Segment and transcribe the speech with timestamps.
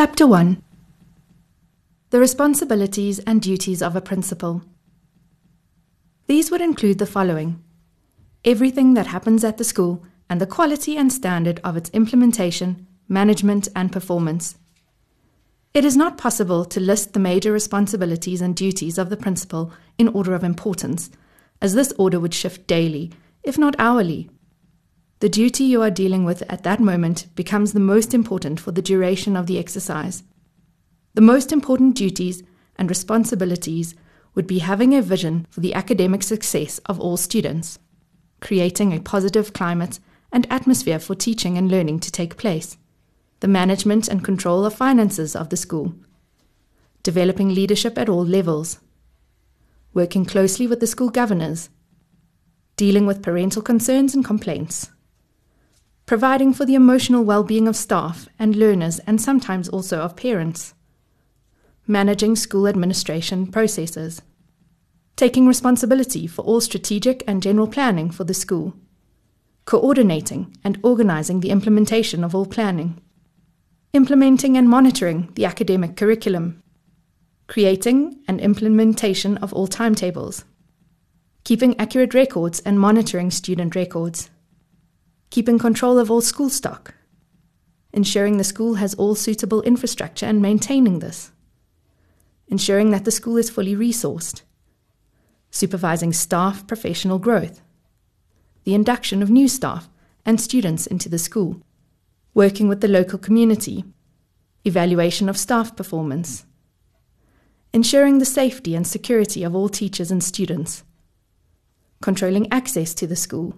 [0.00, 0.62] Chapter 1
[2.10, 4.62] The Responsibilities and Duties of a Principal.
[6.28, 7.60] These would include the following
[8.44, 13.66] everything that happens at the school and the quality and standard of its implementation, management,
[13.74, 14.56] and performance.
[15.74, 20.06] It is not possible to list the major responsibilities and duties of the principal in
[20.06, 21.10] order of importance,
[21.60, 23.10] as this order would shift daily,
[23.42, 24.30] if not hourly.
[25.20, 28.82] The duty you are dealing with at that moment becomes the most important for the
[28.82, 30.22] duration of the exercise.
[31.14, 32.44] The most important duties
[32.76, 33.96] and responsibilities
[34.36, 37.80] would be having a vision for the academic success of all students,
[38.40, 39.98] creating a positive climate
[40.30, 42.76] and atmosphere for teaching and learning to take place,
[43.40, 45.94] the management and control of finances of the school,
[47.02, 48.78] developing leadership at all levels,
[49.92, 51.70] working closely with the school governors,
[52.76, 54.90] dealing with parental concerns and complaints
[56.08, 60.72] providing for the emotional well being of staff and learners and sometimes also of parents,
[61.86, 64.22] managing school administration processes,
[65.16, 68.72] taking responsibility for all strategic and general planning for the school,
[69.66, 72.98] coordinating and organizing the implementation of all planning,
[73.92, 76.62] implementing and monitoring the academic curriculum,
[77.48, 80.46] creating and implementation of all timetables,
[81.44, 84.30] keeping accurate records and monitoring student records
[85.30, 86.94] keeping control of all school stock,
[87.92, 91.32] ensuring the school has all suitable infrastructure and maintaining this,
[92.48, 94.42] ensuring that the school is fully resourced,
[95.50, 97.60] supervising staff professional growth,
[98.64, 99.88] the induction of new staff
[100.24, 101.62] and students into the school,
[102.34, 103.84] working with the local community,
[104.64, 106.46] evaluation of staff performance,
[107.72, 110.84] ensuring the safety and security of all teachers and students,
[112.00, 113.54] controlling access to the school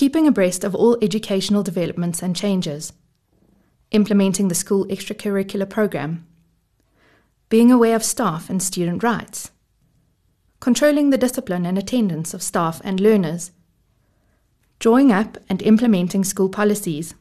[0.00, 2.94] keeping abreast of all educational developments and changes,
[3.90, 6.26] implementing the school extracurricular program,
[7.50, 9.50] being aware of staff and student rights,
[10.58, 13.50] controlling the discipline and attendance of staff and learners,
[14.78, 17.14] drawing up and implementing school policies,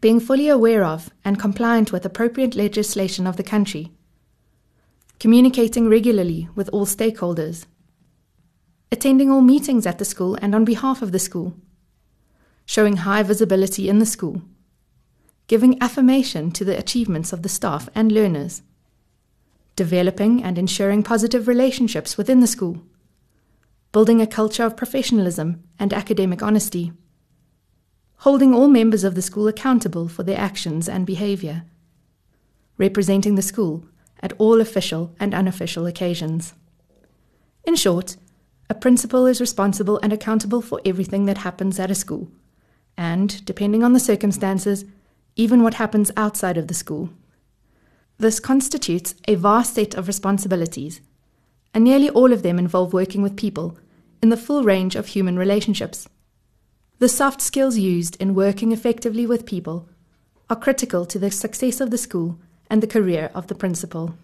[0.00, 3.92] being fully aware of and compliant with appropriate legislation of the country,
[5.20, 7.66] communicating regularly with all stakeholders
[8.92, 11.54] attending all meetings at the school and on behalf of the school,
[12.66, 14.42] showing high visibility in the school,
[15.46, 18.62] giving affirmation to the achievements of the staff and learners,
[19.76, 22.82] developing and ensuring positive relationships within the school,
[23.92, 26.92] building a culture of professionalism and academic honesty,
[28.18, 31.64] holding all members of the school accountable for their actions and behavior,
[32.76, 33.84] representing the school
[34.20, 36.54] at all official and unofficial occasions.
[37.64, 38.16] In short,
[38.70, 42.30] a principal is responsible and accountable for everything that happens at a school,
[42.96, 44.84] and, depending on the circumstances,
[45.34, 47.10] even what happens outside of the school.
[48.18, 51.00] This constitutes a vast set of responsibilities,
[51.74, 53.76] and nearly all of them involve working with people
[54.22, 56.08] in the full range of human relationships.
[57.00, 59.88] The soft skills used in working effectively with people
[60.48, 62.38] are critical to the success of the school
[62.68, 64.14] and the career of the principal.